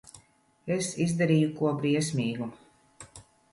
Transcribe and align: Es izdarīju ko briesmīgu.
Es 0.75 0.89
izdarīju 1.05 1.53
ko 1.61 1.75
briesmīgu. 1.83 2.51